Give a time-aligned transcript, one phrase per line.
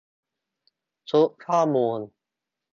[1.09, 1.99] ชุดข้อมูล